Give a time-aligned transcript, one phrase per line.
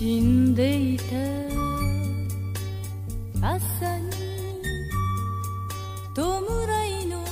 [0.00, 1.04] 死んでいた。
[3.46, 4.10] 朝に
[6.14, 6.40] 弔
[7.02, 7.22] いの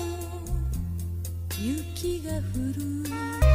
[1.59, 2.43] 雪が降
[2.77, 3.48] る。